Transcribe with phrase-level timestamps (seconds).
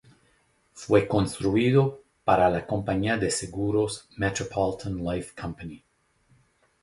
[0.73, 5.85] Fue construido para la compañía de seguros "Metropolitan Life Company".